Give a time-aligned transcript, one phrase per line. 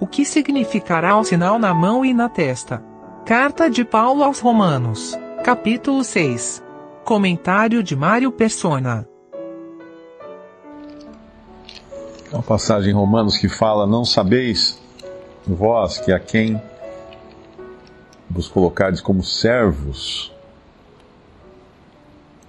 [0.00, 2.82] O que significará o sinal na mão e na testa?
[3.24, 6.62] Carta de Paulo aos Romanos, capítulo 6.
[7.04, 9.08] Comentário de Mário Persona.
[12.32, 14.80] Uma passagem em Romanos que fala: Não sabeis,
[15.46, 16.60] vós, que a quem
[18.28, 20.32] vos colocardes como servos,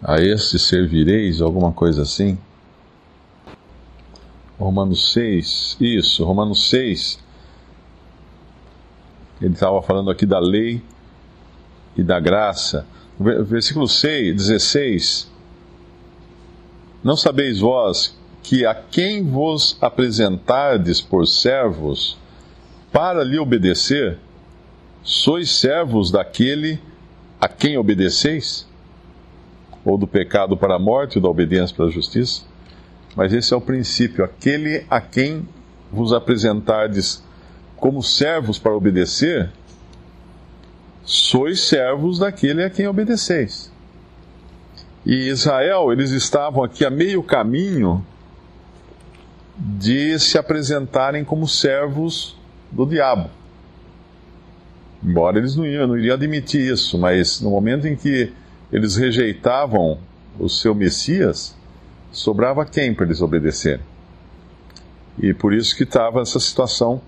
[0.03, 2.39] a este servireis, alguma coisa assim.
[4.57, 7.24] Romanos 6, isso, Romanos 6.
[9.41, 10.81] Ele estava falando aqui da lei
[11.97, 12.85] e da graça.
[13.19, 15.31] Versículo 6, 16.
[17.03, 22.17] Não sabeis vós que a quem vos apresentardes por servos
[22.91, 24.17] para lhe obedecer,
[25.03, 26.79] sois servos daquele
[27.39, 28.67] a quem obedeceis?
[29.83, 32.43] Ou do pecado para a morte, ou da obediência para a justiça?
[33.15, 34.23] Mas esse é o princípio.
[34.23, 35.47] Aquele a quem
[35.91, 37.23] vos apresentardes
[37.85, 39.51] como servos para obedecer,
[41.03, 43.71] sois servos daquele a quem obedeceis.
[45.05, 48.03] E Israel, eles estavam aqui a meio caminho
[49.55, 52.35] de se apresentarem como servos
[52.71, 53.29] do diabo.
[55.03, 58.33] Embora eles não, não iriam admitir isso, mas no momento em que
[58.71, 59.99] eles rejeitavam
[60.39, 61.55] o seu Messias,
[62.11, 63.85] sobrava quem para eles obedecerem?
[65.21, 66.99] E por isso que estava essa situação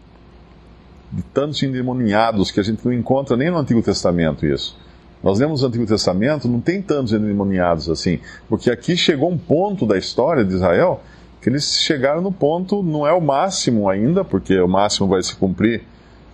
[1.11, 4.77] de tantos endemoniados que a gente não encontra nem no Antigo Testamento isso.
[5.23, 9.85] Nós lemos o Antigo Testamento, não tem tantos endemoniados assim, porque aqui chegou um ponto
[9.85, 11.02] da história de Israel
[11.41, 15.35] que eles chegaram no ponto, não é o máximo ainda, porque o máximo vai se
[15.35, 15.83] cumprir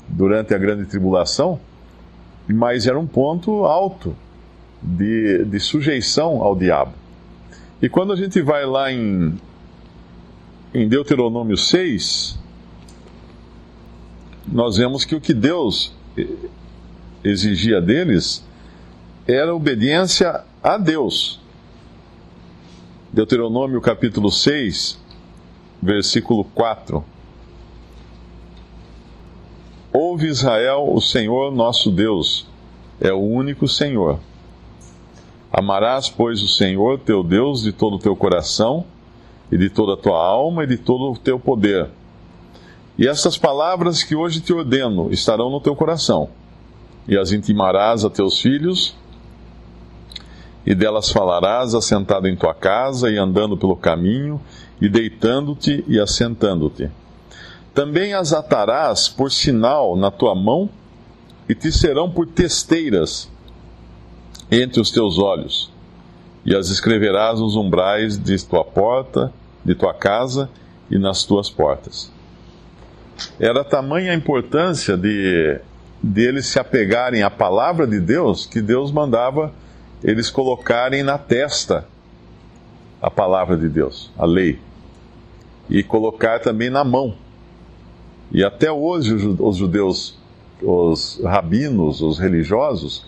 [0.08, 1.60] durante a grande tribulação,
[2.48, 4.16] mas era um ponto alto
[4.82, 6.94] de, de sujeição ao diabo.
[7.82, 9.38] E quando a gente vai lá em,
[10.74, 12.40] em Deuteronômio 6,
[14.48, 15.94] nós vemos que o que Deus
[17.24, 18.44] exigia deles
[19.28, 21.40] era obediência a Deus.
[23.12, 25.00] Deuteronômio capítulo 6,
[25.82, 27.04] versículo 4.
[29.92, 32.48] Ouve Israel, o Senhor nosso Deus
[33.00, 34.20] é o único Senhor.
[35.52, 38.86] Amarás, pois, o Senhor teu Deus de todo o teu coração,
[39.52, 41.90] e de toda a tua alma, e de todo o teu poder.
[42.98, 46.30] E estas palavras que hoje te ordeno estarão no teu coração,
[47.08, 48.96] e as intimarás a teus filhos,
[50.66, 54.40] e delas falarás assentado em tua casa, e andando pelo caminho,
[54.80, 56.90] e deitando-te e assentando-te.
[57.74, 60.70] Também as atarás por sinal na tua mão,
[61.50, 63.28] e te serão por testeiras
[64.52, 65.72] entre os teus olhos,
[66.46, 69.34] e as escreverás nos umbrais de tua porta,
[69.66, 70.48] de tua casa
[70.92, 72.13] e nas tuas portas.
[73.40, 75.60] Era tamanha a importância de,
[76.02, 79.52] de eles se apegarem à palavra de Deus que Deus mandava
[80.04, 81.86] eles colocarem na testa
[83.02, 84.60] a palavra de Deus, a lei,
[85.70, 87.16] e colocar também na mão.
[88.32, 90.18] E até hoje os judeus,
[90.62, 93.06] os rabinos, os religiosos,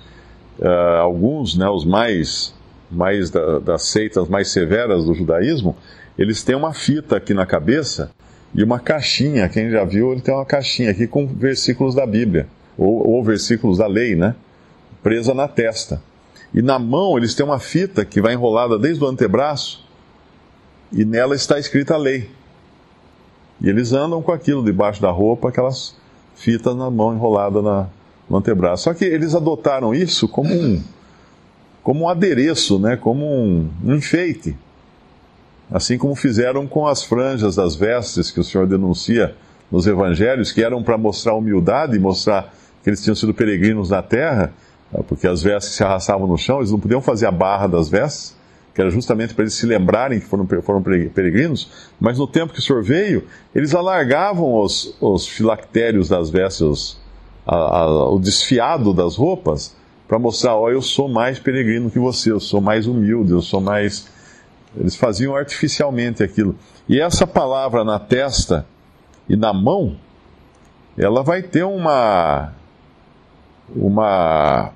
[0.60, 2.54] uh, alguns, né, os mais,
[2.92, 5.76] mais da, das seitas mais severas do judaísmo,
[6.18, 8.12] eles têm uma fita aqui na cabeça
[8.56, 9.50] e uma caixinha.
[9.50, 13.78] Quem já viu, ele tem uma caixinha aqui com versículos da Bíblia, ou, ou versículos
[13.78, 14.34] da lei, né?
[15.04, 16.02] Presa na testa.
[16.54, 19.86] E na mão eles têm uma fita que vai enrolada desde o antebraço
[20.92, 22.30] e nela está escrita a lei.
[23.60, 25.96] E eles andam com aquilo debaixo da roupa, aquelas
[26.36, 27.88] fitas na mão enrolada na,
[28.30, 28.86] no antebraço.
[28.86, 30.82] Só que eles adotaram isso como um,
[31.84, 32.96] como um adereço, né?
[32.96, 34.58] como um, um enfeite.
[35.72, 39.36] Assim como fizeram com as franjas das vestes que o Senhor denuncia
[39.72, 42.54] nos evangelhos, que eram para mostrar humildade mostrar
[42.84, 44.54] que eles tinham sido peregrinos na terra,
[44.92, 45.04] né?
[45.08, 48.36] porque as vestes se arrastavam no chão, eles não podiam fazer a barra das vestes,
[48.76, 52.60] que era justamente para eles se lembrarem que foram, foram peregrinos, mas no tempo que
[52.60, 53.24] o Senhor veio,
[53.56, 56.98] eles alargavam os, os filactérios das vestes,
[57.48, 59.76] a, a, o desfiado das roupas
[60.08, 63.60] para mostrar, ó, eu sou mais peregrino que você, eu sou mais humilde, eu sou
[63.60, 64.08] mais.
[64.78, 66.58] Eles faziam artificialmente aquilo.
[66.88, 68.66] E essa palavra na testa
[69.28, 69.98] e na mão,
[70.98, 72.54] ela vai ter uma
[73.76, 74.72] uma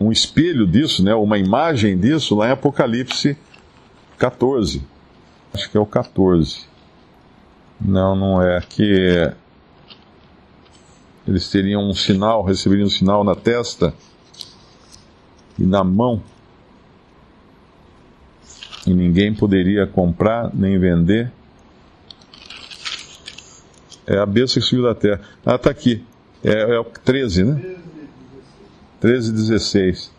[0.00, 3.36] um espelho disso, né, uma imagem disso lá em Apocalipse
[4.18, 4.82] 14.
[5.54, 6.66] Acho que é o 14.
[7.80, 8.60] Não, não é.
[8.60, 9.32] Que
[11.26, 13.94] eles teriam um sinal, receberiam um sinal na testa
[15.58, 16.22] e na mão.
[18.86, 21.30] E ninguém poderia comprar nem vender.
[24.06, 25.20] É a besta que subiu da terra.
[25.46, 26.04] Ah, está aqui.
[26.42, 27.76] É, é o 13, né?
[29.00, 30.12] 13, 16.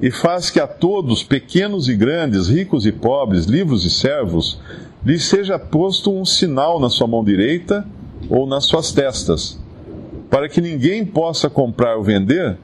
[0.00, 4.60] E faz que a todos, pequenos e grandes, ricos e pobres, livres e servos,
[5.04, 7.86] lhes seja posto um sinal na sua mão direita
[8.28, 9.58] ou nas suas testas,
[10.30, 12.56] para que ninguém possa comprar ou vender,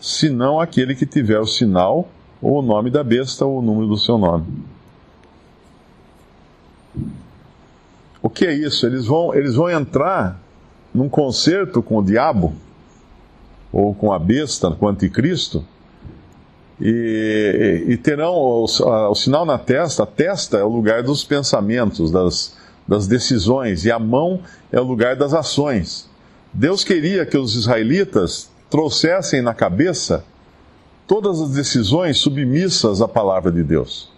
[0.00, 2.08] senão aquele que tiver o sinal,
[2.40, 4.46] ou o nome da besta, ou o número do seu nome.
[8.22, 8.86] O que é isso?
[8.86, 10.40] Eles vão, eles vão entrar
[10.94, 12.54] num concerto com o diabo,
[13.72, 15.64] ou com a besta, com o anticristo,
[16.80, 20.04] e, e, terão o, o, sinal na testa.
[20.04, 22.56] A testa é o lugar dos pensamentos, das,
[22.86, 26.08] das decisões, e a mão é o lugar das ações.
[26.52, 30.24] Deus queria que os israelitas trouxessem na cabeça
[31.08, 34.12] todas as decisões submissas à palavra de Deus.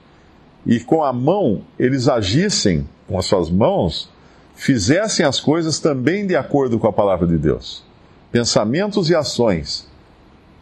[0.67, 4.11] E com a mão, eles agissem com as suas mãos,
[4.57, 7.85] fizessem as coisas também de acordo com a palavra de Deus.
[8.33, 9.89] Pensamentos e ações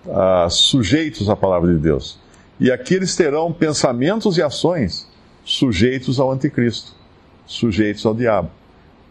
[0.07, 2.19] uh, sujeitos à palavra de Deus.
[2.61, 5.09] E aqui eles terão pensamentos e ações
[5.45, 6.93] sujeitos ao anticristo,
[7.47, 8.51] sujeitos ao diabo.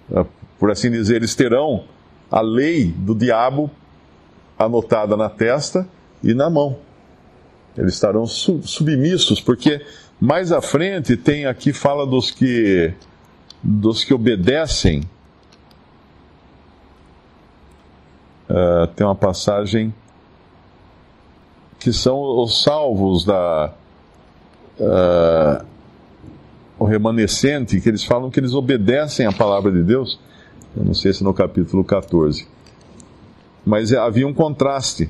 [0.09, 0.25] Uh,
[0.59, 1.83] por assim dizer, eles terão
[2.29, 3.71] a lei do diabo
[4.57, 5.87] anotada na testa
[6.23, 6.87] e na mão.
[7.77, 9.85] Eles estarão submissos, porque
[10.19, 12.94] mais à frente tem aqui fala dos que
[13.63, 15.03] dos que obedecem.
[18.50, 19.94] Uh, tem uma passagem
[21.79, 23.74] que são os salvos da.
[24.79, 25.65] Uh,
[26.79, 30.19] o remanescente, que eles falam que eles obedecem à palavra de Deus.
[30.75, 32.47] Eu não sei se no capítulo 14.
[33.65, 35.09] Mas havia um contraste.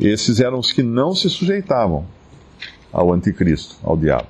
[0.00, 2.06] Esses eram os que não se sujeitavam
[2.92, 4.26] ao anticristo, ao diabo.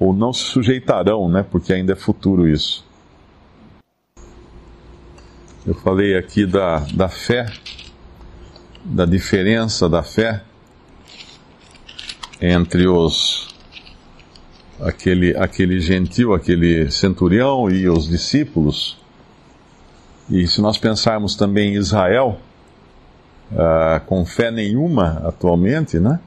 [0.00, 1.44] Ou não se sujeitarão, né?
[1.48, 2.84] Porque ainda é futuro isso.
[5.66, 7.52] Eu falei aqui da, da fé
[8.86, 10.44] da diferença da fé
[12.40, 13.48] entre os
[14.80, 18.96] aquele aquele gentil, aquele centurião e os discípulos.
[20.30, 22.38] E se nós pensarmos também em Israel,
[23.52, 26.20] uh, com fé nenhuma atualmente, né?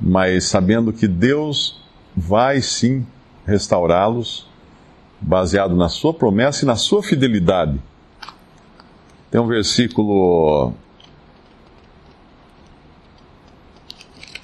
[0.00, 1.80] Mas sabendo que Deus
[2.16, 3.06] vai sim
[3.46, 4.48] restaurá-los,
[5.20, 7.78] baseado na sua promessa e na sua fidelidade.
[9.30, 10.72] Tem um versículo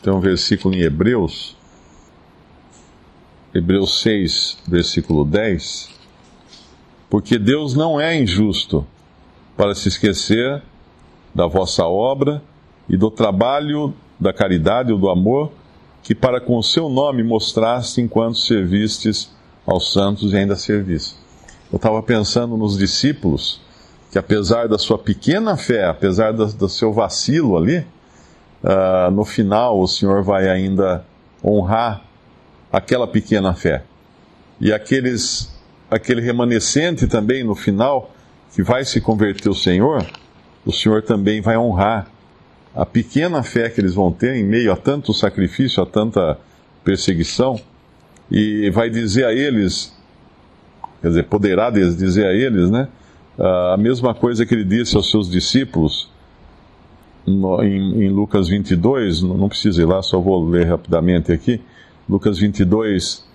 [0.07, 1.57] Tem um versículo em Hebreus,
[3.53, 5.91] Hebreus 6, versículo 10.
[7.11, 8.87] Porque Deus não é injusto
[9.57, 10.63] para se esquecer
[11.37, 12.43] da vossa obra
[12.89, 15.53] e do trabalho da caridade ou do amor
[16.03, 19.31] que para com o seu nome mostraste enquanto servistes
[19.67, 21.19] aos santos e ainda servis.
[21.71, 23.61] Eu estava pensando nos discípulos
[24.11, 27.81] que apesar da sua pequena fé, apesar do, seu vacilo ali,
[28.65, 31.05] uh, no final o Senhor vai ainda
[31.45, 32.03] honrar
[32.73, 33.83] aquela pequena fé.
[34.59, 35.55] E aqueles,
[35.91, 38.11] aquele remanescente também no final,
[38.55, 40.07] que vai se converter ao Senhor,
[40.67, 42.09] o Senhor também vai honrar
[42.75, 46.39] a pequena fé que eles vão ter em meio a tanto sacrifício, a tanta
[46.85, 47.59] perseguição,
[48.31, 49.97] e vai dizer a eles,
[51.01, 52.89] quer dizer, poderá dizer a eles, né,
[53.39, 56.11] a mesma coisa que ele disse aos seus discípulos
[57.27, 61.61] em, em, Lucas 22, não precisa ir lá, só vou ler rapidamente aqui.
[62.09, 63.26] Lucas 22,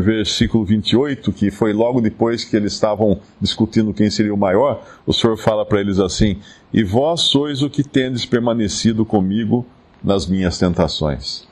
[0.00, 5.12] versículo 28, que foi logo depois que eles estavam discutindo quem seria o maior, o
[5.12, 6.38] Senhor fala para eles assim:
[6.72, 9.64] E vós sois o que tendes permanecido comigo
[10.02, 11.46] nas minhas tentações,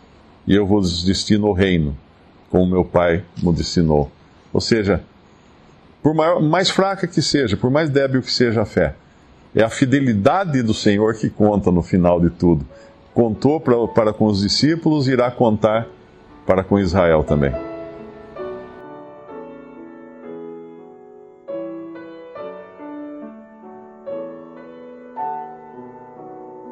[0.46, 1.96] e eu vos destino o reino,
[2.50, 4.10] como meu Pai me destinou.
[4.52, 5.02] Ou seja,
[6.02, 8.94] por maior, mais fraca que seja, por mais débil que seja a fé,
[9.54, 12.64] é a fidelidade do Senhor que conta no final de tudo.
[13.12, 15.86] Contou para, para com os discípulos, irá contar
[16.46, 17.65] para com Israel também.